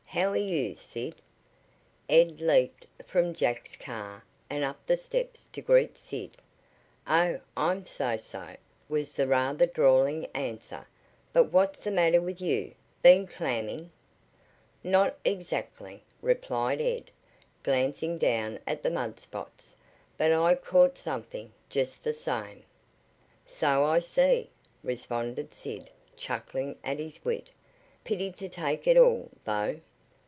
How 0.13 0.31
are 0.31 0.35
you, 0.35 0.75
Sid?" 0.75 1.15
Ed 2.09 2.41
leaped 2.41 2.85
from 3.05 3.33
Jack's 3.33 3.77
car 3.77 4.25
and 4.49 4.61
up 4.61 4.85
the 4.85 4.97
steps 4.97 5.47
to 5.53 5.61
greet 5.61 5.97
Sid. 5.97 6.35
"Oh, 7.07 7.39
I'm 7.55 7.85
so 7.85 8.17
so," 8.17 8.57
was 8.89 9.13
the 9.13 9.25
rather 9.25 9.65
drawling 9.65 10.25
answer. 10.35 10.85
"But 11.31 11.45
what's 11.53 11.79
the 11.79 11.91
matter 11.91 12.19
with 12.21 12.41
you? 12.41 12.75
Been 13.01 13.25
clamming?" 13.25 13.89
"Not 14.83 15.17
exactly," 15.23 16.03
replied 16.21 16.81
Ed, 16.81 17.09
glancing 17.63 18.17
down 18.17 18.59
at 18.67 18.83
the 18.83 18.91
mud 18.91 19.17
spots; 19.17 19.77
"but 20.17 20.33
I 20.33 20.55
caught 20.55 20.97
something, 20.97 21.53
just 21.69 22.03
the 22.03 22.11
same." 22.11 22.63
"So 23.45 23.85
I 23.85 23.99
see," 23.99 24.49
responded 24.83 25.53
Sid, 25.53 25.89
chuckling 26.17 26.75
at 26.83 26.99
his 26.99 27.23
wit. 27.23 27.49
"Pity 28.03 28.29
to 28.33 28.49
take 28.49 28.87
it 28.87 28.97
all, 28.97 29.29
though. 29.45 29.79